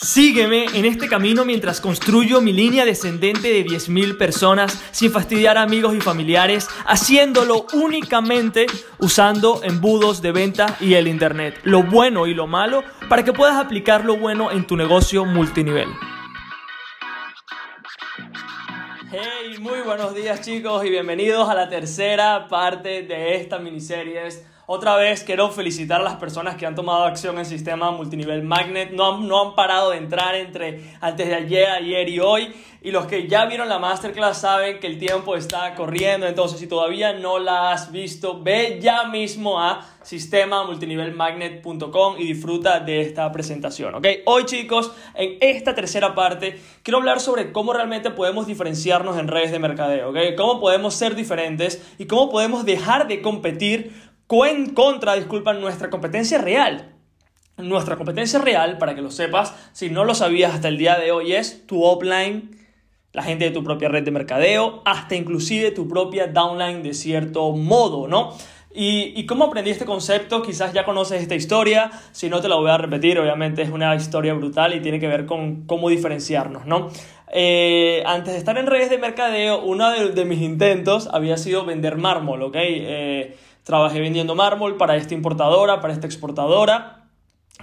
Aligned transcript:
Sígueme 0.00 0.66
en 0.74 0.84
este 0.84 1.08
camino 1.08 1.44
mientras 1.44 1.80
construyo 1.80 2.40
mi 2.40 2.52
línea 2.52 2.84
descendente 2.84 3.48
de 3.48 3.66
10.000 3.66 4.16
personas 4.16 4.80
sin 4.92 5.10
fastidiar 5.10 5.58
a 5.58 5.62
amigos 5.62 5.92
y 5.96 6.00
familiares, 6.00 6.68
haciéndolo 6.86 7.66
únicamente 7.72 8.66
usando 9.00 9.60
embudos 9.64 10.22
de 10.22 10.30
venta 10.30 10.76
y 10.78 10.94
el 10.94 11.08
Internet, 11.08 11.58
lo 11.64 11.82
bueno 11.82 12.28
y 12.28 12.34
lo 12.34 12.46
malo, 12.46 12.84
para 13.08 13.24
que 13.24 13.32
puedas 13.32 13.56
aplicar 13.56 14.04
lo 14.04 14.16
bueno 14.16 14.52
en 14.52 14.68
tu 14.68 14.76
negocio 14.76 15.24
multinivel. 15.24 15.88
Hey, 19.10 19.56
muy 19.58 19.80
buenos 19.80 20.14
días 20.14 20.42
chicos 20.42 20.84
y 20.84 20.90
bienvenidos 20.90 21.48
a 21.48 21.54
la 21.54 21.68
tercera 21.68 22.46
parte 22.46 23.02
de 23.02 23.34
esta 23.34 23.58
miniserie 23.58 24.28
otra 24.70 24.96
vez 24.96 25.24
quiero 25.24 25.48
felicitar 25.48 26.02
a 26.02 26.04
las 26.04 26.16
personas 26.16 26.56
que 26.56 26.66
han 26.66 26.74
tomado 26.74 27.04
acción 27.04 27.36
en 27.36 27.40
el 27.40 27.46
sistema 27.46 27.90
multinivel 27.90 28.42
Magnet. 28.42 28.92
No 28.92 29.14
han, 29.14 29.26
no 29.26 29.40
han 29.40 29.54
parado 29.54 29.92
de 29.92 29.96
entrar 29.96 30.34
entre 30.34 30.92
antes 31.00 31.26
de 31.26 31.34
ayer, 31.34 31.70
ayer 31.70 32.06
y 32.10 32.20
hoy. 32.20 32.52
Y 32.82 32.90
los 32.90 33.06
que 33.06 33.26
ya 33.26 33.46
vieron 33.46 33.70
la 33.70 33.78
masterclass 33.78 34.42
saben 34.42 34.78
que 34.78 34.86
el 34.86 34.98
tiempo 34.98 35.36
está 35.36 35.74
corriendo. 35.74 36.26
Entonces, 36.26 36.60
si 36.60 36.66
todavía 36.66 37.14
no 37.14 37.38
la 37.38 37.72
has 37.72 37.90
visto, 37.90 38.42
ve 38.42 38.78
ya 38.78 39.04
mismo 39.04 39.58
a 39.58 39.86
sistemamultinivelmagnet.com 40.02 42.16
y 42.18 42.26
disfruta 42.26 42.80
de 42.80 43.00
esta 43.00 43.32
presentación. 43.32 43.94
¿ok? 43.94 44.06
Hoy, 44.26 44.44
chicos, 44.44 44.92
en 45.14 45.38
esta 45.40 45.74
tercera 45.74 46.14
parte, 46.14 46.60
quiero 46.82 46.98
hablar 46.98 47.20
sobre 47.20 47.52
cómo 47.52 47.72
realmente 47.72 48.10
podemos 48.10 48.46
diferenciarnos 48.46 49.16
en 49.18 49.28
redes 49.28 49.50
de 49.50 49.58
mercadeo. 49.58 50.10
¿ok? 50.10 50.18
Cómo 50.36 50.60
podemos 50.60 50.92
ser 50.94 51.14
diferentes 51.14 51.82
y 51.96 52.04
cómo 52.06 52.28
podemos 52.30 52.66
dejar 52.66 53.08
de 53.08 53.22
competir 53.22 54.07
en 54.30 54.74
contra, 54.74 55.14
disculpa, 55.14 55.52
nuestra 55.54 55.90
competencia 55.90 56.38
real. 56.38 56.94
Nuestra 57.56 57.96
competencia 57.96 58.38
real, 58.38 58.78
para 58.78 58.94
que 58.94 59.02
lo 59.02 59.10
sepas, 59.10 59.54
si 59.72 59.90
no 59.90 60.04
lo 60.04 60.14
sabías 60.14 60.54
hasta 60.54 60.68
el 60.68 60.78
día 60.78 60.96
de 60.96 61.10
hoy, 61.10 61.32
es 61.32 61.66
tu 61.66 61.82
offline, 61.82 62.56
la 63.12 63.22
gente 63.24 63.46
de 63.46 63.50
tu 63.50 63.64
propia 63.64 63.88
red 63.88 64.04
de 64.04 64.12
mercadeo, 64.12 64.82
hasta 64.84 65.16
inclusive 65.16 65.72
tu 65.72 65.88
propia 65.88 66.28
downline 66.28 66.82
de 66.82 66.94
cierto 66.94 67.50
modo, 67.52 68.06
¿no? 68.06 68.32
¿Y, 68.80 69.26
cómo 69.26 69.46
aprendí 69.46 69.70
este 69.70 69.86
concepto? 69.86 70.42
Quizás 70.42 70.72
ya 70.72 70.84
conoces 70.84 71.20
esta 71.20 71.34
historia, 71.34 71.90
si 72.12 72.28
no 72.28 72.40
te 72.40 72.48
la 72.48 72.54
voy 72.54 72.70
a 72.70 72.78
repetir, 72.78 73.18
obviamente 73.18 73.62
es 73.62 73.70
una 73.70 73.96
historia 73.96 74.34
brutal 74.34 74.72
y 74.74 74.80
tiene 74.80 75.00
que 75.00 75.08
ver 75.08 75.26
con 75.26 75.64
cómo 75.66 75.88
diferenciarnos, 75.88 76.64
¿no? 76.64 76.88
Eh, 77.32 78.04
antes 78.06 78.34
de 78.34 78.38
estar 78.38 78.56
en 78.56 78.66
redes 78.66 78.88
de 78.90 78.98
mercadeo, 78.98 79.62
uno 79.62 79.90
de, 79.90 80.24
mis 80.24 80.40
intentos 80.42 81.08
había 81.12 81.36
sido 81.38 81.64
vender 81.64 81.96
mármol, 81.96 82.42
¿ok? 82.42 82.56
Eh, 82.56 83.36
Trabajé 83.68 84.00
vendiendo 84.00 84.34
mármol 84.34 84.78
para 84.78 84.96
esta 84.96 85.12
importadora, 85.12 85.82
para 85.82 85.92
esta 85.92 86.06
exportadora, 86.06 87.02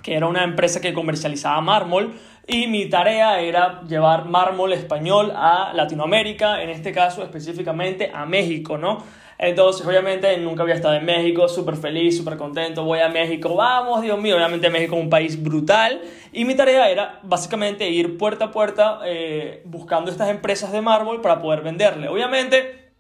que 0.04 0.14
era 0.14 0.28
una 0.28 0.44
empresa 0.44 0.80
que 0.80 0.94
comercializaba 0.94 1.60
mármol. 1.62 2.14
Y 2.46 2.68
mi 2.68 2.88
tarea 2.88 3.40
era 3.42 3.82
llevar 3.88 4.26
mármol 4.26 4.72
español 4.74 5.34
a 5.36 5.72
Latinoamérica, 5.74 6.62
en 6.62 6.70
este 6.70 6.92
caso 6.92 7.24
específicamente 7.24 8.12
a 8.14 8.28
México, 8.28 8.78
¿no? 8.78 9.00
Entonces, 9.40 9.84
obviamente, 9.88 10.38
nunca 10.38 10.62
había 10.62 10.76
estado 10.76 10.94
en 10.94 11.06
México, 11.06 11.48
súper 11.48 11.76
feliz, 11.76 12.16
súper 12.16 12.38
contento, 12.38 12.84
voy 12.84 13.00
a 13.00 13.10
México, 13.10 13.56
vamos, 13.56 14.04
Dios 14.04 14.22
mío, 14.22 14.36
obviamente 14.36 14.70
México 14.70 14.96
es 14.98 15.02
un 15.02 15.10
país 15.10 15.42
brutal. 15.42 16.04
Y 16.32 16.46
mi 16.46 16.54
tarea 16.54 16.88
era 16.88 17.20
básicamente 17.24 17.90
ir 17.90 18.20
puerta 18.20 18.46
a 18.46 18.52
puerta 18.52 19.00
eh, 19.06 19.64
buscando 19.66 20.12
estas 20.12 20.30
empresas 20.30 20.72
de 20.72 20.82
mármol 20.82 21.22
para 21.22 21.42
poder 21.42 21.62
venderle. 21.62 22.10
Obviamente, 22.10 22.92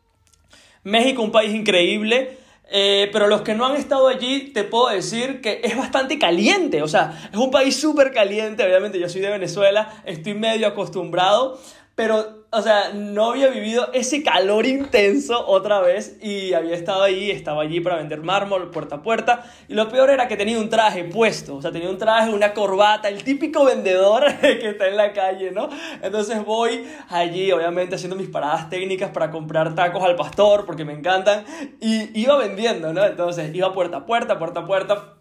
México 0.81 1.21
es 1.21 1.25
un 1.27 1.31
país 1.31 1.53
increíble, 1.53 2.43
eh, 2.69 3.09
pero 3.13 3.27
los 3.27 3.41
que 3.41 3.53
no 3.53 3.65
han 3.65 3.75
estado 3.75 4.07
allí, 4.07 4.51
te 4.53 4.63
puedo 4.63 4.89
decir 4.89 5.41
que 5.41 5.61
es 5.63 5.77
bastante 5.77 6.17
caliente. 6.17 6.81
O 6.81 6.87
sea, 6.87 7.29
es 7.31 7.37
un 7.37 7.51
país 7.51 7.79
súper 7.79 8.11
caliente. 8.11 8.63
Obviamente, 8.63 8.99
yo 8.99 9.09
soy 9.09 9.21
de 9.21 9.29
Venezuela, 9.29 10.01
estoy 10.05 10.33
medio 10.33 10.67
acostumbrado. 10.67 11.59
Pero 11.95 12.45
o 12.57 12.61
sea, 12.61 12.93
no 12.93 13.31
había 13.31 13.49
vivido 13.49 13.89
ese 13.91 14.23
calor 14.23 14.65
intenso 14.65 15.45
otra 15.45 15.81
vez 15.81 16.17
y 16.21 16.53
había 16.53 16.73
estado 16.73 17.03
ahí, 17.03 17.29
estaba 17.29 17.63
allí 17.63 17.81
para 17.81 17.97
vender 17.97 18.21
mármol 18.21 18.71
puerta 18.71 18.95
a 18.95 19.01
puerta. 19.01 19.43
Y 19.67 19.73
lo 19.73 19.89
peor 19.89 20.09
era 20.09 20.29
que 20.29 20.37
tenía 20.37 20.57
un 20.57 20.69
traje 20.69 21.03
puesto, 21.03 21.57
o 21.57 21.61
sea, 21.61 21.73
tenía 21.73 21.89
un 21.89 21.97
traje, 21.97 22.29
una 22.29 22.53
corbata, 22.53 23.09
el 23.09 23.25
típico 23.25 23.65
vendedor 23.65 24.23
que 24.39 24.69
está 24.69 24.87
en 24.87 24.95
la 24.95 25.11
calle, 25.11 25.51
¿no? 25.51 25.67
Entonces 26.01 26.45
voy 26.45 26.87
allí, 27.09 27.51
obviamente, 27.51 27.95
haciendo 27.95 28.15
mis 28.15 28.29
paradas 28.29 28.69
técnicas 28.69 29.09
para 29.11 29.31
comprar 29.31 29.75
tacos 29.75 30.01
al 30.03 30.15
pastor, 30.15 30.65
porque 30.65 30.85
me 30.85 30.93
encantan, 30.93 31.43
y 31.81 32.17
iba 32.17 32.37
vendiendo, 32.37 32.93
¿no? 32.93 33.03
Entonces 33.05 33.53
iba 33.53 33.73
puerta 33.73 33.97
a 33.97 34.05
puerta, 34.05 34.39
puerta 34.39 34.61
a 34.61 34.65
puerta. 34.65 35.13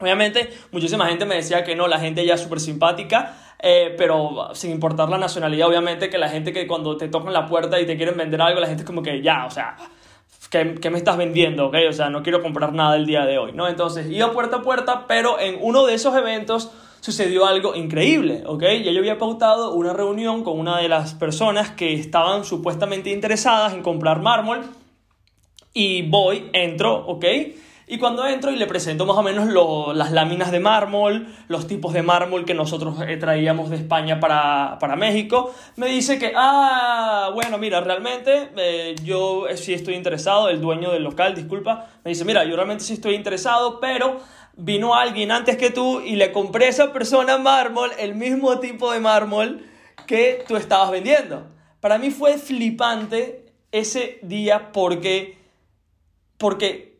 Obviamente, 0.00 0.48
muchísima 0.70 1.06
gente 1.06 1.26
me 1.26 1.34
decía 1.34 1.64
que 1.64 1.74
no, 1.74 1.86
la 1.86 1.98
gente 1.98 2.24
ya 2.24 2.34
es 2.34 2.40
súper 2.40 2.60
simpática 2.60 3.34
eh, 3.60 3.94
pero 3.98 4.50
sin 4.54 4.70
importar 4.70 5.08
la 5.08 5.18
nacionalidad, 5.18 5.68
obviamente 5.68 6.08
que 6.08 6.18
la 6.18 6.28
gente 6.28 6.52
que 6.52 6.66
cuando 6.66 6.96
te 6.96 7.08
tocan 7.08 7.32
la 7.32 7.46
puerta 7.46 7.80
y 7.80 7.86
te 7.86 7.96
quieren 7.96 8.16
vender 8.16 8.40
algo, 8.40 8.60
la 8.60 8.66
gente 8.66 8.82
es 8.82 8.86
como 8.86 9.02
que 9.02 9.20
ya, 9.20 9.46
o 9.46 9.50
sea, 9.50 9.76
¿qué, 10.50 10.76
qué 10.80 10.90
me 10.90 10.98
estás 10.98 11.16
vendiendo? 11.16 11.66
¿ok? 11.66 11.76
O 11.88 11.92
sea, 11.92 12.08
no 12.08 12.22
quiero 12.22 12.42
comprar 12.42 12.72
nada 12.72 12.96
el 12.96 13.06
día 13.06 13.24
de 13.24 13.38
hoy, 13.38 13.52
¿no? 13.52 13.68
Entonces, 13.68 14.08
iba 14.10 14.32
puerta 14.32 14.58
a 14.58 14.62
puerta, 14.62 15.06
pero 15.08 15.40
en 15.40 15.58
uno 15.60 15.86
de 15.86 15.94
esos 15.94 16.16
eventos 16.16 16.70
sucedió 17.00 17.46
algo 17.46 17.74
increíble, 17.74 18.42
¿ok? 18.46 18.62
Ya 18.84 18.92
yo 18.92 18.98
había 18.98 19.18
pautado 19.18 19.72
una 19.74 19.92
reunión 19.92 20.44
con 20.44 20.58
una 20.58 20.78
de 20.78 20.88
las 20.88 21.14
personas 21.14 21.70
que 21.70 21.94
estaban 21.94 22.44
supuestamente 22.44 23.10
interesadas 23.10 23.72
en 23.72 23.82
comprar 23.82 24.20
mármol 24.20 24.64
y 25.72 26.02
voy, 26.08 26.50
entro, 26.52 27.06
¿ok? 27.06 27.24
Y 27.90 27.96
cuando 27.96 28.26
entro 28.26 28.50
y 28.50 28.56
le 28.56 28.66
presento 28.66 29.06
más 29.06 29.16
o 29.16 29.22
menos 29.22 29.48
las 29.96 30.12
láminas 30.12 30.52
de 30.52 30.60
mármol, 30.60 31.26
los 31.48 31.66
tipos 31.66 31.94
de 31.94 32.02
mármol 32.02 32.44
que 32.44 32.52
nosotros 32.52 32.96
eh, 33.00 33.16
traíamos 33.16 33.70
de 33.70 33.76
España 33.76 34.20
para, 34.20 34.76
para, 34.78 34.94
México, 34.94 35.54
me 35.76 35.86
dice 35.86 36.18
que, 36.18 36.32
ah, 36.36 37.30
bueno, 37.32 37.56
mira, 37.56 37.80
realmente 37.80 38.50
eh, 38.56 38.94
yo 39.02 39.46
sí 39.56 39.72
estoy 39.72 39.94
interesado, 39.94 40.50
el 40.50 40.60
dueño 40.60 40.90
del 40.90 41.02
local, 41.02 41.34
disculpa, 41.34 41.86
me 42.04 42.10
dice, 42.10 42.26
mira, 42.26 42.44
yo 42.44 42.56
realmente 42.56 42.84
sí 42.84 42.92
estoy 42.92 43.14
interesado, 43.14 43.80
pero 43.80 44.18
vino 44.54 44.94
alguien 44.94 45.32
antes 45.32 45.56
que 45.56 45.70
tú 45.70 46.02
y 46.02 46.16
le 46.16 46.30
compré 46.30 46.66
a 46.66 46.68
esa 46.68 46.92
persona 46.92 47.38
mármol, 47.38 47.90
el 47.98 48.14
mismo 48.14 48.58
tipo 48.58 48.92
de 48.92 49.00
mármol 49.00 49.64
que 50.06 50.44
tú 50.46 50.56
estabas 50.56 50.90
vendiendo. 50.90 51.46
Para 51.80 51.96
mí 51.96 52.10
fue 52.10 52.36
flipante 52.36 53.46
ese 53.72 54.18
día 54.22 54.72
porque, 54.72 55.38
porque 56.36 56.97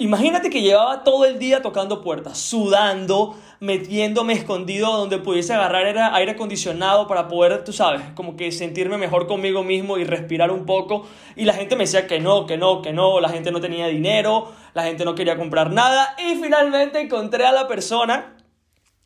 Imagínate 0.00 0.48
que 0.48 0.62
llevaba 0.62 1.02
todo 1.02 1.24
el 1.24 1.40
día 1.40 1.60
tocando 1.60 2.02
puertas, 2.02 2.38
sudando, 2.38 3.34
metiéndome 3.58 4.32
escondido 4.32 4.96
donde 4.96 5.18
pudiese 5.18 5.54
agarrar 5.54 5.98
aire 6.14 6.30
acondicionado 6.30 7.08
para 7.08 7.26
poder, 7.26 7.64
tú 7.64 7.72
sabes, 7.72 8.02
como 8.14 8.36
que 8.36 8.52
sentirme 8.52 8.96
mejor 8.96 9.26
conmigo 9.26 9.64
mismo 9.64 9.98
y 9.98 10.04
respirar 10.04 10.52
un 10.52 10.66
poco. 10.66 11.08
Y 11.34 11.46
la 11.46 11.54
gente 11.54 11.74
me 11.74 11.82
decía 11.82 12.06
que 12.06 12.20
no, 12.20 12.46
que 12.46 12.56
no, 12.56 12.80
que 12.80 12.92
no, 12.92 13.18
la 13.18 13.28
gente 13.28 13.50
no 13.50 13.60
tenía 13.60 13.88
dinero, 13.88 14.52
la 14.72 14.84
gente 14.84 15.04
no 15.04 15.16
quería 15.16 15.36
comprar 15.36 15.72
nada. 15.72 16.14
Y 16.16 16.36
finalmente 16.36 17.00
encontré 17.00 17.44
a 17.44 17.50
la 17.50 17.66
persona 17.66 18.36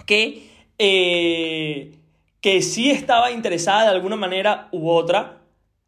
que, 0.04 0.46
eh, 0.76 1.96
que 2.42 2.60
sí 2.60 2.90
estaba 2.90 3.30
interesada 3.30 3.84
de 3.84 3.92
alguna 3.92 4.16
manera 4.16 4.68
u 4.72 4.90
otra 4.90 5.38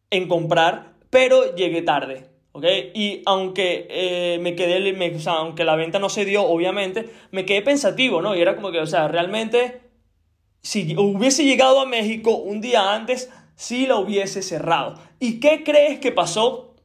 en 0.09 0.28
comprar, 0.28 0.94
pero 1.10 1.54
llegué 1.54 1.82
tarde. 1.82 2.34
¿Ok? 2.54 2.65
Y 2.94 3.22
aunque 3.26 3.87
eh, 3.91 4.38
me 4.41 4.54
quedé, 4.54 4.97
aunque 5.26 5.65
la 5.65 5.75
venta 5.75 5.98
no 5.98 6.09
se 6.09 6.25
dio, 6.25 6.44
obviamente, 6.44 7.10
me 7.32 7.44
quedé 7.44 7.62
pensativo, 7.62 8.22
¿no? 8.22 8.37
Y 8.37 8.41
era 8.41 8.54
como 8.54 8.70
que, 8.70 8.78
o 8.78 8.87
sea, 8.87 9.09
realmente, 9.09 9.81
si 10.62 10.97
hubiese 10.97 11.44
llegado 11.44 11.81
a 11.81 11.87
México 11.87 12.37
un 12.37 12.60
día 12.60 12.94
antes, 12.94 13.28
sí 13.56 13.87
la 13.87 13.97
hubiese 13.97 14.41
cerrado. 14.41 15.00
¿Y 15.19 15.41
qué 15.41 15.64
crees 15.64 15.98
que 15.98 16.12
pasó? 16.12 16.76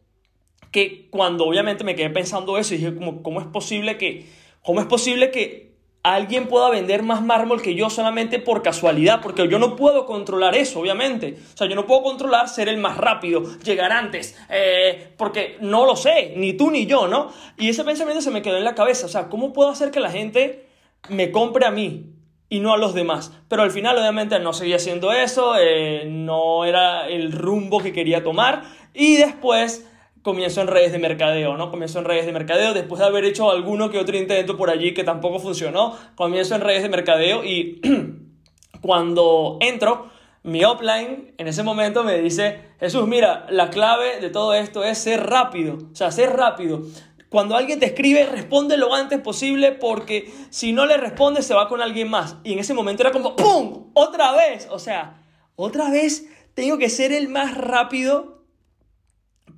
Que 0.71 1.07
cuando 1.11 1.45
obviamente 1.45 1.83
me 1.83 1.95
quedé 1.95 2.09
pensando 2.09 2.57
eso, 2.57 2.73
dije, 2.73 2.95
como, 2.95 3.21
¿cómo 3.21 3.39
es 3.39 3.47
posible 3.47 3.97
que, 3.97 4.25
cómo 4.63 4.79
es 4.79 4.87
posible 4.87 5.29
que 5.29 5.68
alguien 6.03 6.47
pueda 6.47 6.69
vender 6.69 7.03
más 7.03 7.21
mármol 7.21 7.61
que 7.61 7.75
yo 7.75 7.89
solamente 7.89 8.39
por 8.39 8.61
casualidad, 8.61 9.21
porque 9.21 9.47
yo 9.47 9.59
no 9.59 9.75
puedo 9.75 10.05
controlar 10.05 10.55
eso, 10.55 10.79
obviamente. 10.79 11.37
O 11.53 11.57
sea, 11.57 11.67
yo 11.67 11.75
no 11.75 11.85
puedo 11.85 12.03
controlar 12.03 12.47
ser 12.49 12.69
el 12.69 12.77
más 12.77 12.97
rápido, 12.97 13.43
llegar 13.59 13.91
antes, 13.91 14.37
eh, 14.49 15.13
porque 15.17 15.57
no 15.61 15.85
lo 15.85 15.95
sé, 15.95 16.33
ni 16.35 16.53
tú 16.53 16.71
ni 16.71 16.85
yo, 16.85 17.07
¿no? 17.07 17.31
Y 17.57 17.69
ese 17.69 17.83
pensamiento 17.83 18.21
se 18.21 18.31
me 18.31 18.41
quedó 18.41 18.57
en 18.57 18.63
la 18.63 18.75
cabeza, 18.75 19.05
o 19.05 19.09
sea, 19.09 19.27
¿cómo 19.29 19.53
puedo 19.53 19.69
hacer 19.69 19.91
que 19.91 19.99
la 19.99 20.11
gente 20.11 20.67
me 21.09 21.31
compre 21.31 21.65
a 21.65 21.71
mí? 21.71 22.15
y 22.49 22.59
no 22.59 22.73
a 22.73 22.77
los 22.77 22.93
demás. 22.95 23.31
Pero 23.47 23.61
al 23.61 23.71
final 23.71 23.97
obviamente 23.97 24.39
no 24.39 24.53
seguía 24.53 24.77
haciendo 24.77 25.11
eso, 25.11 25.53
eh, 25.57 26.05
no 26.07 26.65
era 26.65 27.07
el 27.07 27.31
rumbo 27.31 27.79
que 27.79 27.93
quería 27.93 28.23
tomar 28.23 28.63
y 28.93 29.17
después 29.17 29.88
comienzo 30.21 30.61
en 30.61 30.67
redes 30.67 30.91
de 30.91 30.99
mercadeo, 30.99 31.55
¿no? 31.57 31.71
Comienzo 31.71 31.99
en 31.99 32.05
redes 32.05 32.25
de 32.25 32.33
mercadeo, 32.33 32.73
después 32.73 32.99
de 32.99 33.05
haber 33.05 33.25
hecho 33.25 33.49
alguno 33.49 33.89
que 33.89 33.99
otro 33.99 34.17
intento 34.17 34.57
por 34.57 34.69
allí 34.69 34.93
que 34.93 35.03
tampoco 35.03 35.39
funcionó, 35.39 35.97
comienzo 36.15 36.55
en 36.55 36.61
redes 36.61 36.83
de 36.83 36.89
mercadeo 36.89 37.43
y 37.43 37.81
cuando 38.81 39.57
entro, 39.61 40.09
mi 40.43 40.63
offline 40.63 41.33
en 41.37 41.47
ese 41.47 41.63
momento 41.63 42.03
me 42.03 42.19
dice, 42.19 42.61
Jesús, 42.79 43.07
mira, 43.07 43.45
la 43.49 43.69
clave 43.69 44.19
de 44.19 44.29
todo 44.29 44.53
esto 44.53 44.83
es 44.83 44.97
ser 44.97 45.27
rápido, 45.27 45.77
o 45.91 45.95
sea, 45.95 46.11
ser 46.11 46.35
rápido. 46.35 46.81
cuando 47.29 47.55
alguien 47.55 47.79
te 47.79 47.85
escribe, 47.85 48.25
responde 48.25 48.75
lo 48.77 48.93
antes 48.93 49.19
posible 49.19 49.71
porque 49.73 50.31
si 50.49 50.73
no 50.73 50.85
le 50.85 50.97
responde 50.97 51.43
se 51.43 51.53
va 51.53 51.67
con 51.67 51.81
alguien 51.81 52.09
más. 52.09 52.37
Y 52.43 52.53
en 52.53 52.59
ese 52.59 52.73
momento 52.73 53.03
era 53.03 53.11
como, 53.11 53.35
¡pum! 53.35 53.91
Otra 53.93 54.31
vez. 54.31 54.67
O 54.71 54.79
sea, 54.79 55.21
otra 55.55 55.91
vez 55.91 56.25
tengo 56.55 56.77
que 56.77 56.89
ser 56.89 57.11
el 57.11 57.29
más 57.29 57.55
rápido 57.55 58.38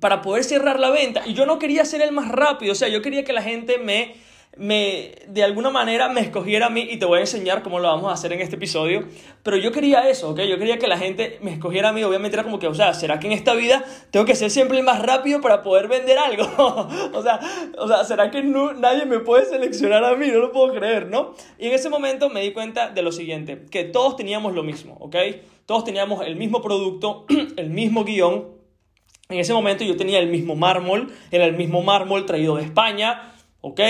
para 0.00 0.22
poder 0.22 0.44
cerrar 0.44 0.78
la 0.80 0.90
venta. 0.90 1.22
Y 1.26 1.34
yo 1.34 1.46
no 1.46 1.58
quería 1.58 1.84
ser 1.84 2.02
el 2.02 2.12
más 2.12 2.28
rápido, 2.28 2.72
o 2.72 2.76
sea, 2.76 2.88
yo 2.88 3.02
quería 3.02 3.24
que 3.24 3.32
la 3.32 3.42
gente 3.42 3.78
me 3.78 4.14
me, 4.56 5.12
de 5.28 5.42
alguna 5.42 5.70
manera 5.70 6.10
me 6.10 6.20
escogiera 6.20 6.66
a 6.66 6.70
mí 6.70 6.86
y 6.90 6.98
te 6.98 7.06
voy 7.06 7.18
a 7.18 7.20
enseñar 7.22 7.62
cómo 7.62 7.78
lo 7.78 7.88
vamos 7.88 8.10
a 8.10 8.12
hacer 8.12 8.32
en 8.34 8.40
este 8.40 8.56
episodio. 8.56 9.04
Pero 9.42 9.56
yo 9.56 9.72
quería 9.72 10.08
eso, 10.08 10.30
¿ok? 10.30 10.40
Yo 10.40 10.58
quería 10.58 10.78
que 10.78 10.86
la 10.86 10.98
gente 10.98 11.38
me 11.40 11.54
escogiera 11.54 11.88
a 11.88 11.92
mí. 11.92 12.04
Obviamente 12.04 12.36
era 12.36 12.44
como 12.44 12.58
que, 12.58 12.66
o 12.66 12.74
sea, 12.74 12.92
¿será 12.92 13.18
que 13.18 13.28
en 13.28 13.32
esta 13.32 13.54
vida 13.54 13.82
tengo 14.10 14.26
que 14.26 14.34
ser 14.34 14.50
siempre 14.50 14.78
el 14.78 14.84
más 14.84 15.00
rápido 15.00 15.40
para 15.40 15.62
poder 15.62 15.88
vender 15.88 16.18
algo? 16.18 16.44
o, 17.14 17.22
sea, 17.22 17.40
o 17.78 17.88
sea, 17.88 18.04
¿será 18.04 18.30
que 18.30 18.42
nadie 18.42 19.06
me 19.06 19.20
puede 19.20 19.46
seleccionar 19.46 20.04
a 20.04 20.14
mí? 20.16 20.28
No 20.28 20.38
lo 20.38 20.52
puedo 20.52 20.74
creer, 20.74 21.08
¿no? 21.08 21.34
Y 21.58 21.68
en 21.68 21.72
ese 21.72 21.88
momento 21.88 22.28
me 22.28 22.42
di 22.42 22.52
cuenta 22.52 22.90
de 22.90 23.02
lo 23.02 23.10
siguiente, 23.10 23.64
que 23.70 23.84
todos 23.84 24.16
teníamos 24.16 24.54
lo 24.54 24.62
mismo, 24.62 24.96
¿ok? 25.00 25.16
Todos 25.64 25.84
teníamos 25.84 26.26
el 26.26 26.36
mismo 26.36 26.60
producto, 26.60 27.24
el 27.56 27.70
mismo 27.70 28.04
guion. 28.04 28.61
En 29.32 29.40
ese 29.40 29.52
momento 29.52 29.84
yo 29.84 29.96
tenía 29.96 30.18
el 30.18 30.28
mismo 30.28 30.54
mármol, 30.54 31.12
era 31.30 31.44
el 31.44 31.56
mismo 31.56 31.82
mármol 31.82 32.26
traído 32.26 32.56
de 32.56 32.64
España, 32.64 33.34
¿ok? 33.60 33.80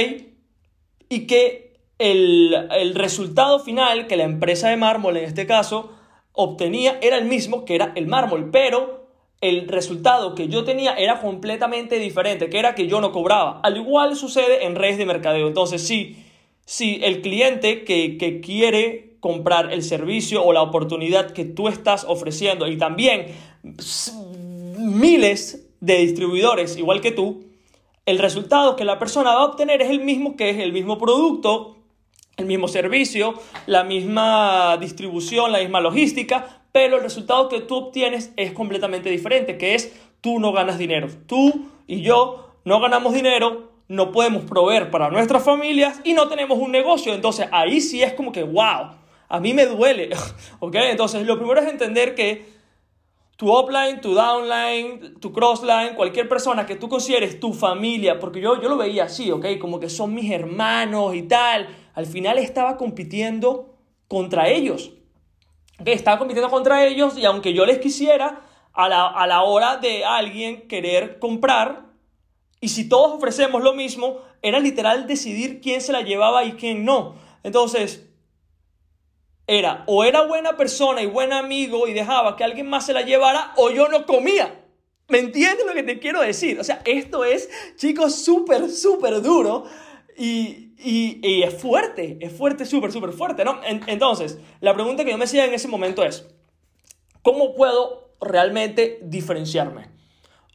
y 1.13 1.27
que 1.27 1.75
el, 1.99 2.95
resultado 2.95 3.61
final 3.61 4.07
que 4.07 4.17
la 4.17 4.25
empresa 4.25 4.71
de 4.71 4.79
mármol 4.79 5.19
en 5.19 5.25
este 5.25 5.47
caso 5.47 5.93
obtenía 6.33 6.99
era 7.03 7.19
el 7.19 7.27
mismo, 7.27 7.67
que 7.67 7.75
era 7.75 7.93
el 7.97 8.07
mármol, 8.07 8.51
pero 8.51 9.09
el 9.43 9.69
resultado 9.69 10.35
que 10.35 10.49
yo 10.49 10.65
tenía 10.65 10.95
era 10.95 11.21
completamente 11.21 11.99
diferente, 11.99 12.49
que 12.49 12.59
era 12.59 12.75
que 12.75 12.87
yo 12.87 13.03
no 13.03 13.13
cobraba. 13.13 13.61
Al 13.63 13.77
igual 13.77 14.17
sucede 14.17 14.65
en 14.65 14.75
redes 14.75 14.97
de 14.97 15.05
mercadeo. 15.05 15.49
Entonces, 15.49 15.87
sí, 15.87 16.25
si 16.65 17.05
el 17.05 17.21
cliente 17.21 17.85
que, 17.85 18.17
que 18.17 18.41
quiere 18.41 19.17
comprar 19.21 19.71
el 19.71 19.83
servicio 19.83 20.43
o 20.43 20.55
la 20.55 20.63
oportunidad 20.63 21.33
que 21.33 21.45
tú 21.45 21.69
estás 21.69 22.07
ofreciendo 22.09 22.69
y 22.69 22.79
también 22.79 23.27
miles 24.83 25.69
de 25.81 25.99
distribuidores 25.99 26.77
igual 26.77 27.01
que 27.01 27.13
tú, 27.13 27.45
el 28.05 28.19
resultado 28.19 28.77
que 28.77 28.85
la 28.85 28.99
persona 28.99 29.35
va 29.35 29.43
a 29.43 29.47
obtener 29.47 29.81
es 29.81 29.91
el 29.91 30.01
mismo 30.01 30.37
que 30.37 30.51
es 30.51 30.59
el 30.59 30.73
mismo 30.73 30.99
producto, 30.99 31.77
el 32.37 32.47
mismo 32.47 32.69
servicio, 32.69 33.35
la 33.67 33.85
misma 33.85 34.77
distribución, 34.79 35.53
la 35.53 35.61
misma 35.61 35.81
logística, 35.81 36.63
pero 36.73 36.97
el 36.97 37.03
resultado 37.03 37.49
que 37.49 37.61
tú 37.61 37.77
obtienes 37.77 38.33
es 38.37 38.53
completamente 38.53 39.11
diferente, 39.11 39.59
que 39.59 39.75
es 39.75 39.93
tú 40.21 40.41
no 40.41 40.53
ganas 40.53 40.79
dinero. 40.79 41.09
Tú 41.27 41.67
y 41.87 42.03
yo 42.03 42.57
no 42.65 42.81
ganamos 42.81 43.13
dinero, 43.13 43.73
no 43.89 44.11
podemos 44.11 44.45
proveer 44.45 44.91
para 44.91 45.11
nuestras 45.11 45.45
familias 45.45 46.01
y 46.05 46.15
no 46.15 46.29
tenemos 46.29 46.59
un 46.59 46.73
negocio. 46.73 47.15
Entonces 47.15 47.49
ahí 47.53 47.81
sí 47.81 48.03
es 48.03 48.15
como 48.15 48.33
que, 48.33 48.43
wow, 48.43 48.93
a 49.29 49.41
mí 49.41 49.53
me 49.53 49.67
duele. 49.67 50.11
¿Ok? 50.61 50.75
Entonces 50.77 51.27
lo 51.27 51.37
primero 51.37 51.61
es 51.61 51.69
entender 51.69 52.15
que 52.15 52.47
tu 53.43 53.53
upline, 53.53 54.01
tu 54.01 54.15
downline, 54.15 55.19
tu 55.19 55.33
crossline, 55.33 55.97
cualquier 55.97 56.29
persona 56.29 56.65
que 56.65 56.77
tú 56.77 56.89
consideres 56.89 57.41
tu 57.41 57.53
familia, 57.53 58.21
porque 58.21 58.41
yo, 58.41 58.63
yo 58.63 58.69
lo 58.69 58.77
veía 58.77 59.03
así, 59.03 59.33
¿ok? 59.33 59.59
Como 59.61 59.81
que 59.81 59.89
son 59.91 60.15
mis 60.15 60.31
hermanos 60.31 61.17
y 61.17 61.23
tal. 61.23 61.67
Al 61.93 62.07
final 62.07 62.39
estaba 62.39 62.77
compitiendo 62.77 63.75
contra 64.07 64.49
ellos. 64.49 64.93
Estaba 65.85 66.21
compitiendo 66.21 66.51
contra 66.51 66.87
ellos 66.87 67.19
y 67.19 67.25
aunque 67.25 67.53
yo 67.53 67.67
les 67.67 67.79
quisiera, 67.79 68.43
a 68.75 68.89
la, 68.89 69.09
a 69.09 69.27
la 69.27 69.43
hora 69.43 69.77
de 69.79 70.05
alguien 70.05 70.69
querer 70.69 71.19
comprar, 71.19 71.87
y 72.61 72.69
si 72.69 72.89
todos 72.89 73.11
ofrecemos 73.11 73.61
lo 73.61 73.75
mismo, 73.75 74.19
era 74.41 74.61
literal 74.61 75.09
decidir 75.09 75.61
quién 75.61 75.81
se 75.81 75.91
la 75.91 76.03
llevaba 76.03 76.45
y 76.45 76.53
quién 76.53 76.85
no. 76.85 77.17
Entonces, 77.43 78.09
era 79.53 79.85
o 79.87 80.05
era 80.05 80.23
buena 80.23 80.57
persona 80.57 81.03
y 81.03 81.07
buen 81.07 81.33
amigo 81.33 81.87
y 81.87 81.93
dejaba 81.93 82.37
que 82.37 82.45
alguien 82.45 82.69
más 82.69 82.87
se 82.87 82.93
la 82.93 83.03
llevara 83.03 83.53
o 83.57 83.71
yo 83.71 83.89
no 83.89 84.07
comía. 84.07 84.65
¿Me 85.09 85.19
entiendes 85.19 85.67
lo 85.67 85.75
que 85.75 85.83
te 85.83 85.99
quiero 85.99 86.23
decir? 86.23 86.59
O 86.59 86.65
sea, 86.65 86.81
esto 86.85 87.25
es, 87.25 87.51
chicos, 87.77 88.15
súper, 88.15 88.71
súper 88.71 89.21
duro 89.21 89.65
y, 90.17 90.73
y, 90.79 91.43
es 91.43 91.55
fuerte, 91.55 92.19
es 92.21 92.33
fuerte, 92.33 92.65
súper, 92.65 92.93
súper 92.93 93.13
fuerte, 93.13 93.45
¿no? 93.45 93.61
entonces, 93.65 94.39
la 94.61 94.75
pregunta 94.75 95.05
que 95.05 95.11
yo 95.11 95.19
me 95.19 95.25
hacía 95.25 95.45
en 95.45 95.55
ese 95.55 95.69
momento 95.69 96.03
es, 96.03 96.27
¿cómo 97.23 97.55
puedo 97.55 98.15
realmente 98.21 99.01
diferenciarme? 99.03 99.91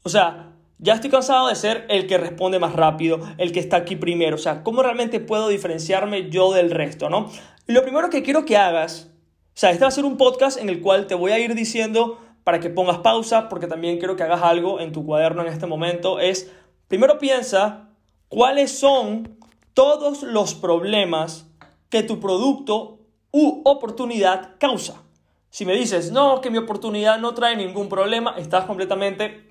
O 0.04 0.10
sea, 0.10 0.57
ya 0.80 0.94
estoy 0.94 1.10
cansado 1.10 1.48
de 1.48 1.56
ser 1.56 1.86
el 1.90 2.08
que 2.08 2.18
responde 2.18 2.60
más 2.60 2.74
rápido, 2.74 3.20
el 3.38 3.52
que 3.52 3.60
está 3.60 3.78
aquí 3.78 3.96
primero. 3.96 4.36
O 4.36 4.40
sea, 4.40 4.64
¿cómo 4.64 4.84
realmente 4.84 5.20
puedo 5.20 5.50
diferenciarme 5.50 6.30
yo 6.30 6.54
del 6.54 6.72
resto, 6.72 7.10
no? 7.10 7.30
lo 7.68 7.84
primero 7.84 8.10
que 8.10 8.24
quiero 8.24 8.46
que 8.46 8.56
hagas, 8.56 9.12
o 9.48 9.60
sea, 9.60 9.72
este 9.72 9.84
va 9.84 9.90
a 9.90 9.92
ser 9.92 10.06
un 10.06 10.18
podcast 10.18 10.58
en 10.58 10.70
el 10.70 10.82
cual 10.82 11.06
te 11.08 11.16
voy 11.16 11.32
a 11.32 11.40
ir 11.40 11.54
diciendo 11.54 12.20
para 12.46 12.62
que 12.62 12.70
pongas 12.70 13.00
pausa, 13.00 13.50
porque 13.50 13.68
también 13.68 13.98
quiero 13.98 14.16
que 14.16 14.24
hagas 14.24 14.42
algo 14.42 14.80
en 14.80 14.94
tu 14.94 15.06
cuaderno 15.06 15.42
en 15.42 15.52
este 15.52 15.66
momento, 15.66 16.20
es, 16.20 16.50
primero 16.88 17.20
piensa 17.20 17.90
cuáles 18.30 18.72
son 18.72 19.38
todos 19.74 20.24
los 20.24 20.54
problemas 20.54 21.46
que 21.90 22.04
tu 22.04 22.22
producto 22.22 23.00
u 23.32 23.62
oportunidad 23.66 24.56
causa. 24.60 25.04
Si 25.50 25.66
me 25.66 25.74
dices, 25.74 26.12
no, 26.12 26.40
que 26.40 26.50
mi 26.50 26.58
oportunidad 26.58 27.20
no 27.20 27.34
trae 27.34 27.58
ningún 27.58 27.90
problema, 27.90 28.36
estás 28.38 28.66
completamente 28.66 29.47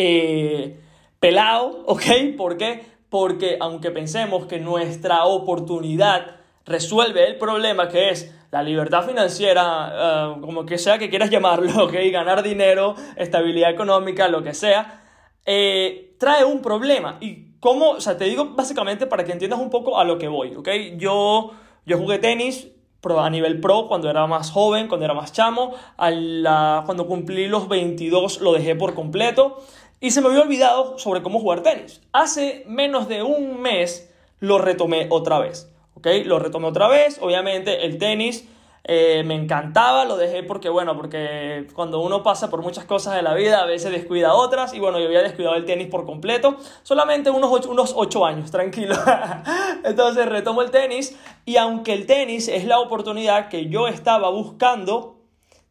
eh, 0.00 0.78
pelado, 1.18 1.82
¿ok? 1.86 2.02
¿Por 2.36 2.56
qué? 2.56 2.86
Porque 3.10 3.56
aunque 3.60 3.90
pensemos 3.90 4.46
que 4.46 4.60
nuestra 4.60 5.24
oportunidad 5.24 6.36
resuelve 6.64 7.26
el 7.26 7.36
problema 7.36 7.88
que 7.88 8.10
es 8.10 8.32
la 8.52 8.62
libertad 8.62 9.04
financiera, 9.04 10.36
eh, 10.36 10.40
como 10.40 10.64
que 10.64 10.78
sea 10.78 10.98
que 10.98 11.10
quieras 11.10 11.30
llamarlo, 11.34 11.86
¿ok? 11.86 11.94
Ganar 12.12 12.44
dinero, 12.44 12.94
estabilidad 13.16 13.70
económica, 13.70 14.28
lo 14.28 14.42
que 14.42 14.54
sea, 14.54 15.02
eh, 15.44 16.14
trae 16.18 16.44
un 16.44 16.62
problema. 16.62 17.18
Y 17.20 17.58
cómo, 17.58 17.90
o 17.90 18.00
sea, 18.00 18.16
te 18.16 18.26
digo 18.26 18.50
básicamente 18.54 19.06
para 19.08 19.24
que 19.24 19.32
entiendas 19.32 19.58
un 19.58 19.70
poco 19.70 19.98
a 19.98 20.04
lo 20.04 20.16
que 20.16 20.28
voy, 20.28 20.54
¿ok? 20.54 20.68
Yo, 20.96 21.54
yo 21.86 21.98
jugué 21.98 22.18
tenis 22.18 22.68
a 23.16 23.30
nivel 23.30 23.60
pro 23.60 23.88
cuando 23.88 24.10
era 24.10 24.26
más 24.26 24.50
joven, 24.50 24.86
cuando 24.86 25.04
era 25.04 25.14
más 25.14 25.32
chamo, 25.32 25.72
a 25.96 26.10
la, 26.10 26.82
cuando 26.84 27.06
cumplí 27.06 27.46
los 27.48 27.68
22 27.68 28.40
lo 28.40 28.52
dejé 28.52 28.76
por 28.76 28.94
completo 28.94 29.62
y 30.00 30.10
se 30.10 30.20
me 30.20 30.28
había 30.28 30.42
olvidado 30.42 30.98
sobre 30.98 31.22
cómo 31.22 31.40
jugar 31.40 31.62
tenis. 31.62 32.00
Hace 32.12 32.64
menos 32.66 33.08
de 33.08 33.22
un 33.22 33.60
mes 33.60 34.12
lo 34.40 34.58
retomé 34.58 35.06
otra 35.10 35.38
vez. 35.38 35.72
¿ok? 35.94 36.06
Lo 36.24 36.38
retomé 36.38 36.68
otra 36.68 36.88
vez, 36.88 37.18
obviamente 37.20 37.84
el 37.84 37.98
tenis 37.98 38.48
eh, 38.84 39.22
me 39.22 39.34
encantaba, 39.34 40.06
lo 40.06 40.16
dejé 40.16 40.42
porque, 40.44 40.70
bueno, 40.70 40.96
porque 40.96 41.66
cuando 41.74 42.00
uno 42.00 42.22
pasa 42.22 42.48
por 42.48 42.62
muchas 42.62 42.86
cosas 42.86 43.16
de 43.16 43.22
la 43.22 43.34
vida, 43.34 43.60
a 43.60 43.66
veces 43.66 43.90
descuida 43.90 44.32
otras, 44.32 44.72
y 44.72 44.80
bueno, 44.80 44.98
yo 44.98 45.06
había 45.06 45.22
descuidado 45.22 45.56
el 45.56 45.66
tenis 45.66 45.88
por 45.88 46.06
completo, 46.06 46.56
solamente 46.84 47.28
unos 47.30 47.50
ocho, 47.52 47.70
unos 47.70 47.92
ocho 47.94 48.24
años, 48.24 48.50
tranquilo. 48.50 48.94
Entonces 49.84 50.26
retomo 50.26 50.62
el 50.62 50.70
tenis, 50.70 51.18
y 51.44 51.56
aunque 51.56 51.92
el 51.92 52.06
tenis 52.06 52.48
es 52.48 52.64
la 52.64 52.78
oportunidad 52.78 53.48
que 53.48 53.68
yo 53.68 53.88
estaba 53.88 54.30
buscando, 54.30 55.18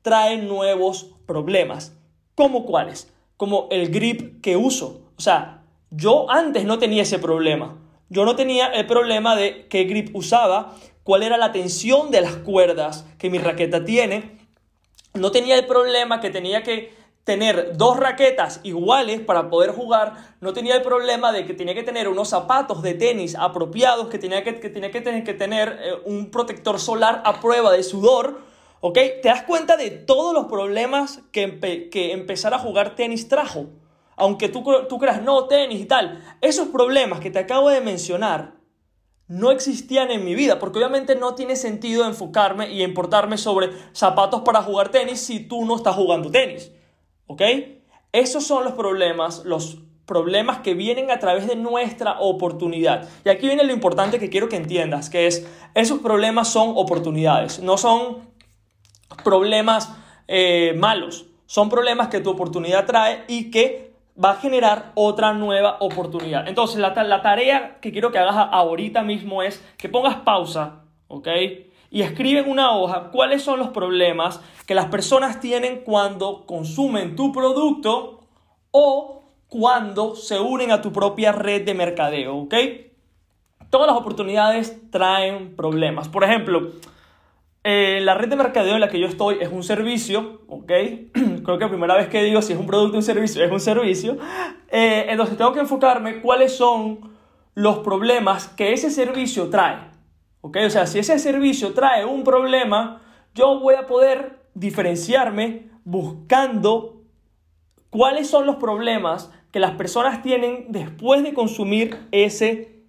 trae 0.03 0.37
nuevos 0.37 1.07
problemas. 1.25 1.93
¿Cómo 2.35 2.65
cuáles? 2.65 3.11
Como 3.37 3.67
el 3.71 3.89
grip 3.89 4.41
que 4.41 4.57
uso. 4.57 5.01
O 5.17 5.21
sea, 5.21 5.63
yo 5.89 6.29
antes 6.29 6.65
no 6.65 6.79
tenía 6.79 7.03
ese 7.03 7.19
problema. 7.19 7.77
Yo 8.09 8.25
no 8.25 8.35
tenía 8.35 8.67
el 8.67 8.85
problema 8.85 9.35
de 9.35 9.67
qué 9.67 9.83
grip 9.83 10.15
usaba, 10.15 10.75
cuál 11.03 11.23
era 11.23 11.37
la 11.37 11.51
tensión 11.51 12.11
de 12.11 12.21
las 12.21 12.33
cuerdas 12.33 13.05
que 13.17 13.29
mi 13.29 13.37
raqueta 13.37 13.85
tiene. 13.85 14.37
No 15.13 15.31
tenía 15.31 15.55
el 15.55 15.65
problema 15.65 16.19
que 16.19 16.29
tenía 16.29 16.63
que 16.63 16.93
tener 17.27 17.75
dos 17.75 17.97
raquetas 17.97 18.61
iguales 18.63 19.19
para 19.19 19.49
poder 19.49 19.71
jugar. 19.71 20.13
No 20.39 20.53
tenía 20.53 20.77
el 20.77 20.81
problema 20.81 21.33
de 21.33 21.45
que 21.45 21.53
tenía 21.53 21.73
que 21.73 21.83
tener 21.83 22.07
unos 22.07 22.29
zapatos 22.29 22.81
de 22.81 22.93
tenis 22.93 23.35
apropiados, 23.35 24.07
que 24.07 24.17
tenía 24.17 24.45
que, 24.45 24.53
tenía 24.53 24.91
que 24.91 25.01
tener, 25.01 25.25
que 25.25 25.33
tener 25.33 25.77
eh, 25.81 25.91
un 26.05 26.31
protector 26.31 26.79
solar 26.79 27.21
a 27.25 27.41
prueba 27.41 27.73
de 27.73 27.83
sudor. 27.83 28.39
¿Ok? 28.87 28.99
¿Te 29.21 29.29
das 29.29 29.43
cuenta 29.43 29.75
de 29.75 29.91
todos 29.91 30.33
los 30.33 30.45
problemas 30.45 31.21
que, 31.31 31.89
que 31.91 32.13
empezar 32.13 32.53
a 32.53 32.59
jugar 32.59 32.95
tenis 32.95 33.27
trajo? 33.27 33.67
aunque 34.17 34.49
tú, 34.49 34.65
tú 34.89 34.97
creas, 34.97 35.21
no, 35.21 35.45
tenis 35.45 35.79
y 35.79 35.85
tal, 35.85 36.23
esos 36.41 36.69
problemas 36.69 37.19
que 37.19 37.29
te 37.29 37.39
acabo 37.39 37.69
de 37.69 37.81
mencionar 37.81 38.55
no 39.27 39.51
existían 39.51 40.09
en 40.09 40.25
mi 40.25 40.33
vida, 40.35 40.57
porque 40.57 40.79
obviamente 40.79 41.15
no 41.15 41.35
tiene 41.35 41.55
sentido 41.55 42.05
enfocarme 42.05 42.71
y 42.71 42.81
importarme 42.81 43.37
sobre 43.37 43.69
zapatos 43.93 44.41
para 44.41 44.63
jugar 44.63 44.89
tenis 44.89 45.19
si 45.19 45.41
tú 45.41 45.65
no 45.65 45.75
estás 45.75 45.95
jugando 45.95 46.31
tenis. 46.31 46.71
¿Ok? 47.27 47.41
Esos 48.11 48.43
son 48.43 48.63
los 48.63 48.73
problemas, 48.73 49.43
los 49.45 49.77
problemas 50.05 50.59
que 50.59 50.73
vienen 50.73 51.11
a 51.11 51.19
través 51.19 51.45
de 51.45 51.55
nuestra 51.55 52.19
oportunidad. 52.19 53.07
Y 53.23 53.29
aquí 53.29 53.45
viene 53.45 53.65
lo 53.65 53.73
importante 53.73 54.17
que 54.17 54.29
quiero 54.29 54.49
que 54.49 54.55
entiendas, 54.55 55.09
que 55.09 55.27
es, 55.27 55.45
esos 55.75 55.99
problemas 55.99 56.47
son 56.47 56.71
oportunidades, 56.75 57.59
no 57.59 57.77
son 57.77 58.27
problemas 59.23 59.95
eh, 60.27 60.73
malos, 60.77 61.25
son 61.45 61.69
problemas 61.69 62.09
que 62.09 62.19
tu 62.19 62.29
oportunidad 62.29 62.85
trae 62.85 63.23
y 63.27 63.51
que 63.51 63.93
va 64.21 64.31
a 64.31 64.35
generar 64.35 64.91
otra 64.95 65.33
nueva 65.33 65.77
oportunidad. 65.79 66.47
Entonces, 66.47 66.79
la, 66.79 66.91
la 67.03 67.21
tarea 67.21 67.77
que 67.79 67.91
quiero 67.91 68.11
que 68.11 68.17
hagas 68.17 68.35
ahorita 68.51 69.03
mismo 69.03 69.43
es 69.43 69.63
que 69.77 69.89
pongas 69.89 70.17
pausa, 70.17 70.81
¿ok? 71.07 71.27
Y 71.89 72.01
escribe 72.01 72.41
en 72.41 72.49
una 72.49 72.71
hoja 72.71 73.11
cuáles 73.11 73.43
son 73.43 73.59
los 73.59 73.69
problemas 73.69 74.41
que 74.65 74.75
las 74.75 74.87
personas 74.87 75.39
tienen 75.39 75.81
cuando 75.85 76.45
consumen 76.45 77.15
tu 77.15 77.31
producto 77.31 78.19
o 78.71 79.23
cuando 79.47 80.15
se 80.15 80.39
unen 80.39 80.71
a 80.71 80.81
tu 80.81 80.91
propia 80.91 81.31
red 81.31 81.63
de 81.63 81.73
mercadeo, 81.73 82.35
¿ok? 82.35 82.55
Todas 83.69 83.87
las 83.87 83.97
oportunidades 83.97 84.77
traen 84.91 85.55
problemas. 85.55 86.09
Por 86.09 86.23
ejemplo, 86.23 86.71
eh, 87.69 87.99
la 87.99 88.13
red 88.13 88.29
de 88.29 88.37
mercadeo 88.37 88.75
en 88.75 88.79
la 88.79 88.87
que 88.87 88.97
yo 88.97 89.07
estoy 89.07 89.39
es 89.41 89.51
un 89.51 89.61
servicio, 89.61 90.39
¿ok? 90.47 90.71
Creo 91.43 91.57
que 91.57 91.65
la 91.65 91.69
primera 91.69 91.97
vez 91.97 92.07
que 92.07 92.23
digo 92.23 92.41
si 92.41 92.53
es 92.53 92.59
un 92.59 92.65
producto 92.65 92.93
o 92.93 92.99
un 92.99 93.03
servicio, 93.03 93.43
es 93.43 93.51
un 93.51 93.59
servicio. 93.59 94.17
Eh, 94.69 95.07
entonces 95.09 95.37
tengo 95.37 95.51
que 95.51 95.59
enfocarme 95.59 96.21
cuáles 96.21 96.55
son 96.55 97.11
los 97.55 97.79
problemas 97.79 98.47
que 98.47 98.71
ese 98.71 98.89
servicio 98.89 99.49
trae, 99.49 99.79
¿ok? 100.39 100.59
O 100.65 100.69
sea, 100.69 100.87
si 100.87 100.99
ese 100.99 101.19
servicio 101.19 101.73
trae 101.73 102.05
un 102.05 102.23
problema, 102.23 103.01
yo 103.35 103.59
voy 103.59 103.75
a 103.75 103.85
poder 103.85 104.39
diferenciarme 104.53 105.69
buscando 105.83 107.01
cuáles 107.89 108.29
son 108.29 108.45
los 108.45 108.55
problemas 108.55 109.29
que 109.51 109.59
las 109.59 109.71
personas 109.71 110.21
tienen 110.23 110.67
después 110.69 111.21
de 111.21 111.33
consumir 111.33 111.97
ese 112.13 112.85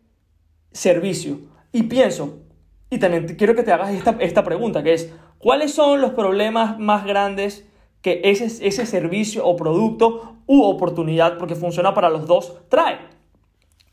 servicio. 0.70 1.40
Y 1.72 1.82
pienso, 1.82 2.44
y 2.90 2.98
también 2.98 3.26
quiero 3.36 3.54
que 3.54 3.62
te 3.62 3.72
hagas 3.72 3.90
esta, 4.20 4.44
pregunta, 4.44 4.82
que 4.82 4.94
es, 4.94 5.12
¿cuáles 5.38 5.74
son 5.74 6.00
los 6.00 6.12
problemas 6.12 6.78
más 6.78 7.04
grandes 7.04 7.68
que 8.00 8.20
ese, 8.24 8.46
ese 8.66 8.86
servicio 8.86 9.46
o 9.46 9.56
producto 9.56 10.36
u 10.46 10.62
oportunidad, 10.62 11.36
porque 11.36 11.54
funciona 11.54 11.92
para 11.94 12.08
los 12.08 12.26
dos, 12.26 12.56
trae? 12.68 12.98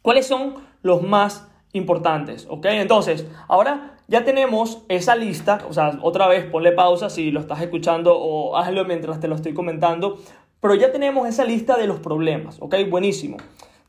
¿Cuáles 0.02 0.28
son 0.28 0.56
los 0.82 1.02
más 1.02 1.48
importantes? 1.74 2.48
¿Ok? 2.50 2.68
Entonces, 2.68 3.26
ahora 3.48 3.98
ya 4.08 4.24
tenemos 4.24 4.84
esa 4.88 5.16
lista, 5.16 5.60
o 5.68 5.74
sea, 5.74 6.00
otra 6.02 6.28
vez 6.28 6.46
ponle 6.46 6.72
pausa 6.72 7.10
si 7.10 7.32
lo 7.32 7.40
estás 7.40 7.62
escuchando 7.62 8.18
o 8.18 8.56
hazlo 8.56 8.86
mientras 8.86 9.20
te 9.20 9.28
lo 9.28 9.36
estoy 9.36 9.54
comentando, 9.54 10.20
pero 10.62 10.76
ya 10.76 10.92
tenemos 10.92 11.28
esa 11.28 11.44
lista 11.44 11.76
de 11.76 11.88
los 11.88 12.00
problemas, 12.00 12.58
¿ok? 12.62 12.76
Buenísimo. 12.90 13.38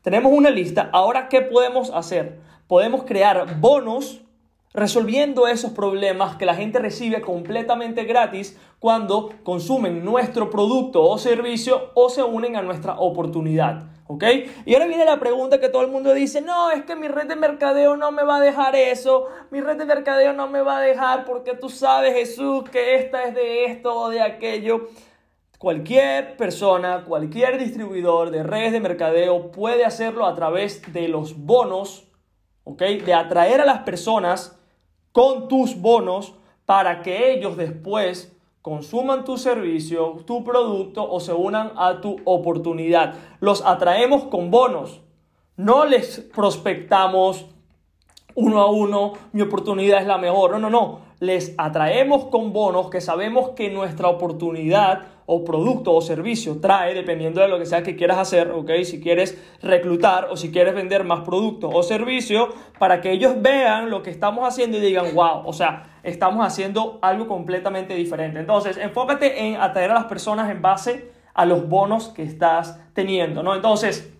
Tenemos 0.01 0.33
una 0.33 0.49
lista, 0.49 0.89
ahora 0.91 1.29
¿qué 1.29 1.41
podemos 1.41 1.91
hacer? 1.91 2.39
Podemos 2.67 3.03
crear 3.03 3.59
bonos 3.59 4.21
resolviendo 4.77 5.47
esos 5.47 5.71
problemas 5.71 6.35
que 6.35 6.45
la 6.45 6.53
gente 6.53 6.77
recibe 6.77 7.19
completamente 7.19 8.03
gratis 8.03 8.59
cuando 8.77 9.31
consumen 9.41 10.05
nuestro 10.05 10.51
producto 10.51 11.03
o 11.03 11.17
servicio 11.17 11.89
o 11.95 12.11
se 12.11 12.21
unen 12.21 12.55
a 12.55 12.61
nuestra 12.61 12.99
oportunidad. 12.99 13.87
¿Ok? 14.05 14.23
Y 14.65 14.75
ahora 14.75 14.85
viene 14.85 15.03
la 15.03 15.19
pregunta 15.19 15.59
que 15.59 15.69
todo 15.69 15.81
el 15.81 15.89
mundo 15.89 16.13
dice, 16.13 16.41
no, 16.41 16.69
es 16.69 16.83
que 16.83 16.95
mi 16.95 17.07
red 17.07 17.27
de 17.27 17.35
mercadeo 17.35 17.97
no 17.97 18.11
me 18.11 18.23
va 18.23 18.37
a 18.37 18.39
dejar 18.39 18.75
eso, 18.75 19.25
mi 19.49 19.61
red 19.61 19.77
de 19.77 19.85
mercadeo 19.85 20.31
no 20.31 20.47
me 20.47 20.61
va 20.61 20.77
a 20.77 20.81
dejar 20.81 21.25
porque 21.25 21.55
tú 21.55 21.69
sabes, 21.69 22.13
Jesús, 22.13 22.69
que 22.69 22.97
esta 22.97 23.23
es 23.23 23.33
de 23.33 23.65
esto 23.65 23.93
o 23.93 24.09
de 24.09 24.21
aquello. 24.21 24.89
Cualquier 25.57 26.37
persona, 26.37 27.03
cualquier 27.03 27.57
distribuidor 27.57 28.29
de 28.29 28.43
redes 28.43 28.73
de 28.73 28.79
mercadeo 28.79 29.49
puede 29.49 29.85
hacerlo 29.85 30.27
a 30.27 30.35
través 30.35 30.93
de 30.93 31.07
los 31.07 31.35
bonos, 31.35 32.07
¿ok? 32.63 32.83
De 33.03 33.15
atraer 33.15 33.59
a 33.59 33.65
las 33.65 33.79
personas 33.79 34.56
con 35.17 35.47
tus 35.47 35.81
bonos 35.81 36.35
para 36.67 37.01
que 37.01 37.33
ellos 37.33 37.57
después 37.57 38.37
consuman 38.61 39.25
tu 39.25 39.39
servicio, 39.39 40.17
tu 40.27 40.43
producto 40.43 41.09
o 41.09 41.19
se 41.19 41.33
unan 41.33 41.71
a 41.75 42.01
tu 42.01 42.17
oportunidad. 42.23 43.15
Los 43.39 43.65
atraemos 43.65 44.25
con 44.25 44.51
bonos. 44.51 45.01
No 45.55 45.85
les 45.85 46.19
prospectamos 46.19 47.47
uno 48.35 48.61
a 48.61 48.69
uno, 48.69 49.13
mi 49.31 49.41
oportunidad 49.41 50.01
es 50.01 50.05
la 50.05 50.19
mejor. 50.19 50.51
No, 50.51 50.59
no, 50.59 50.69
no. 50.69 50.99
Les 51.19 51.55
atraemos 51.57 52.25
con 52.25 52.53
bonos 52.53 52.91
que 52.91 53.01
sabemos 53.01 53.49
que 53.55 53.71
nuestra 53.71 54.09
oportunidad 54.09 55.07
o 55.29 55.43
producto 55.43 55.93
o 55.93 56.01
servicio 56.01 56.59
trae, 56.61 56.93
dependiendo 56.93 57.41
de 57.41 57.49
lo 57.49 57.59
que 57.59 57.65
sea 57.65 57.83
que 57.83 57.97
quieras 57.97 58.17
hacer, 58.17 58.49
¿ok? 58.51 58.71
Si 58.85 59.01
quieres 59.01 59.37
reclutar 59.61 60.29
o 60.31 60.37
si 60.37 60.51
quieres 60.51 60.73
vender 60.73 61.03
más 61.03 61.25
producto 61.25 61.69
o 61.69 61.83
servicio, 61.83 62.47
para 62.79 63.01
que 63.01 63.11
ellos 63.11 63.35
vean 63.41 63.89
lo 63.89 64.01
que 64.01 64.09
estamos 64.09 64.47
haciendo 64.47 64.77
y 64.77 64.81
digan, 64.81 65.13
wow, 65.13 65.45
o 65.45 65.51
sea, 65.51 65.99
estamos 66.03 66.47
haciendo 66.47 66.97
algo 67.01 67.27
completamente 67.27 67.93
diferente. 67.93 68.39
Entonces, 68.39 68.77
enfócate 68.77 69.45
en 69.45 69.57
atraer 69.57 69.91
a 69.91 69.95
las 69.95 70.05
personas 70.05 70.49
en 70.49 70.61
base 70.61 71.11
a 71.33 71.45
los 71.45 71.67
bonos 71.67 72.07
que 72.07 72.23
estás 72.23 72.79
teniendo, 72.93 73.43
¿no? 73.43 73.53
Entonces, 73.53 74.13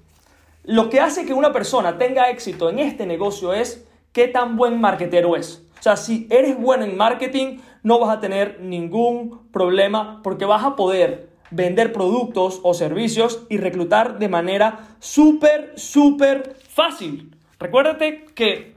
lo 0.63 0.89
que 0.89 0.99
hace 0.99 1.25
que 1.25 1.33
una 1.33 1.53
persona 1.53 1.97
tenga 1.97 2.29
éxito 2.29 2.69
en 2.69 2.79
este 2.79 3.05
negocio 3.05 3.53
es 3.53 3.87
qué 4.11 4.27
tan 4.27 4.57
buen 4.57 4.81
marketero 4.81 5.37
es. 5.37 5.65
O 5.79 5.83
sea, 5.83 5.95
si 5.95 6.27
eres 6.29 6.59
bueno 6.59 6.83
en 6.83 6.97
marketing, 6.97 7.59
no 7.83 7.99
vas 7.99 8.17
a 8.17 8.19
tener 8.19 8.59
ningún 8.61 9.49
problema 9.51 10.21
porque 10.23 10.45
vas 10.45 10.63
a 10.63 10.75
poder 10.75 11.29
vender 11.51 11.93
productos 11.93 12.59
o 12.63 12.73
servicios 12.73 13.45
y 13.49 13.57
reclutar 13.57 14.19
de 14.19 14.27
manera 14.27 14.97
súper, 14.99 15.73
súper 15.77 16.57
fácil. 16.67 17.35
Recuérdate 17.59 18.25
que 18.35 18.75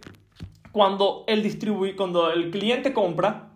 cuando 0.72 1.24
el, 1.26 1.96
cuando 1.96 2.30
el 2.30 2.50
cliente 2.50 2.92
compra, 2.92 3.50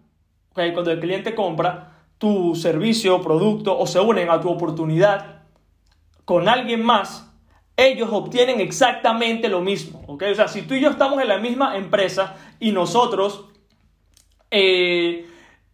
cuando 0.53 0.91
el 0.91 1.01
cliente 1.01 1.35
compra 1.35 2.03
tu 2.19 2.55
servicio, 2.55 3.21
producto 3.23 3.79
o 3.79 3.87
se 3.87 4.01
unen 4.01 4.31
a 4.31 4.41
tu 4.41 4.49
oportunidad 4.49 5.43
con 6.25 6.49
alguien 6.49 6.83
más, 6.83 7.34
ellos 7.77 8.09
obtienen 8.13 8.61
exactamente 8.61 9.49
lo 9.49 9.61
mismo. 9.61 10.03
¿okay? 10.07 10.33
O 10.33 10.35
sea, 10.35 10.49
si 10.49 10.63
tú 10.63 10.75
y 10.75 10.81
yo 10.81 10.91
estamos 10.91 11.21
en 11.21 11.29
la 11.29 11.39
misma 11.39 11.77
empresa 11.77 12.37
y 12.61 12.73
nosotros 12.73 13.47
eh, 14.51 15.27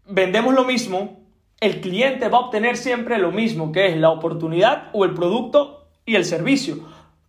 vendemos 0.07 0.55
lo 0.55 0.65
mismo, 0.65 1.21
el 1.61 1.81
cliente 1.81 2.29
va 2.29 2.39
a 2.39 2.41
obtener 2.43 2.77
siempre 2.77 3.19
lo 3.19 3.33
mismo, 3.33 3.71
que 3.73 3.89
es 3.89 3.97
la 3.97 4.11
oportunidad 4.11 4.89
o 4.93 5.05
el 5.05 5.13
producto 5.13 5.89
y 6.07 6.17
el 6.17 6.25
servicio. 6.25 6.79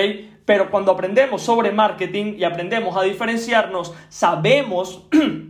Pero 0.44 0.70
cuando 0.70 0.92
aprendemos 0.92 1.42
sobre 1.42 1.72
marketing 1.72 2.34
y 2.36 2.44
aprendemos 2.44 2.96
a 2.96 3.02
diferenciarnos, 3.02 3.94
sabemos 4.08 5.06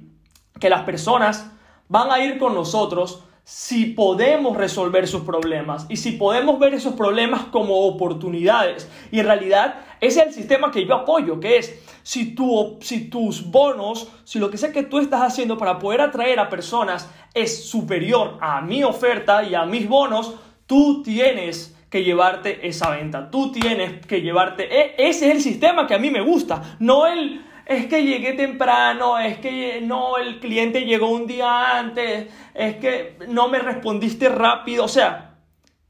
que 0.61 0.71
las 0.71 0.83
personas 0.83 1.51
van 1.89 2.11
a 2.11 2.21
ir 2.21 2.39
con 2.39 2.55
nosotros 2.55 3.25
si 3.45 3.87
podemos 3.87 4.57
resolver 4.57 5.07
sus 5.07 5.23
problemas 5.23 5.87
y 5.91 5.99
si 5.99 6.13
podemos 6.13 6.59
ver 6.59 6.75
esos 6.75 6.95
problemas 6.95 7.43
como 7.45 7.87
oportunidades. 7.87 8.91
Y 9.13 9.21
en 9.21 9.27
realidad 9.27 9.85
ese 10.01 10.21
es 10.21 10.27
el 10.29 10.35
sistema 10.35 10.71
que 10.71 10.87
yo 10.87 10.95
apoyo, 10.95 11.39
que 11.41 11.59
es 11.59 11.79
si, 12.03 12.35
si 12.81 13.09
tus 13.09 13.51
bonos, 13.51 14.09
si 14.25 14.39
lo 14.39 14.51
que 14.51 14.59
sea 14.59 14.73
que 14.73 14.83
tú 14.83 14.99
estás 14.99 15.23
haciendo 15.23 15.59
para 15.59 15.79
poder 15.79 16.01
atraer 16.01 16.41
a 16.41 16.49
personas 16.49 17.11
es 17.35 17.69
superior 17.69 18.39
a 18.41 18.61
mi 18.63 18.83
oferta 18.83 19.43
y 19.43 19.55
a 19.55 19.65
mis 19.65 19.89
bonos, 19.89 20.35
tú 20.67 21.03
tienes 21.03 21.77
que 21.91 22.03
llevarte 22.03 22.67
esa 22.67 22.91
venta. 22.91 23.31
Tú 23.31 23.53
tienes 23.53 24.05
que 24.07 24.21
llevarte. 24.21 24.65
E, 24.65 24.95
ese 24.99 25.29
es 25.29 25.37
el 25.37 25.41
sistema 25.41 25.87
que 25.87 25.95
a 25.95 25.99
mí 25.99 26.11
me 26.11 26.23
gusta. 26.23 26.77
No 26.81 27.07
el. 27.07 27.45
Es 27.67 27.87
que 27.87 28.05
llegué 28.05 28.35
temprano, 28.35 29.19
es 29.19 29.39
que 29.39 29.81
no, 29.81 30.19
el 30.19 30.39
cliente 30.39 30.85
llegó 30.85 31.09
un 31.09 31.27
día 31.27 31.79
antes, 31.79 32.31
es 32.53 32.77
que 32.77 33.17
no 33.29 33.49
me 33.49 33.59
respondiste 33.59 34.29
rápido. 34.29 34.85
O 34.85 34.89
sea, 34.89 35.39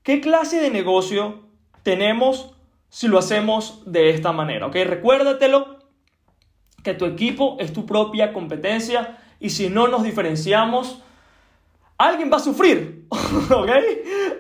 ¿qué 0.03 0.21
clase 0.21 0.61
de 0.61 0.71
negocio 0.71 1.43
tenemos 1.83 2.55
si 2.91 3.09
lo 3.09 3.19
hacemos 3.19 3.83
de 3.87 4.11
esta 4.11 4.33
manera? 4.33 4.67
¿Ok? 4.67 4.77
Recuérdatelo 4.85 5.79
que 6.85 6.95
tu 6.95 7.07
equipo 7.07 7.57
es 7.59 7.73
tu 7.73 7.87
propia 7.87 8.33
competencia 8.33 9.19
y 9.41 9.51
si 9.51 9.69
no 9.69 9.89
nos 9.89 10.05
diferenciamos, 10.05 11.03
alguien 11.99 12.31
va 12.33 12.37
a 12.37 12.41
sufrir, 12.41 13.07
¿ok? 13.11 13.71